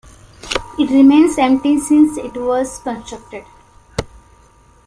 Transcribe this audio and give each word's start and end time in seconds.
It 0.79 0.89
remains 0.89 1.37
empty 1.37 1.77
since 1.79 2.17
it 2.17 2.33
was 2.35 2.79
constructed. 2.79 3.45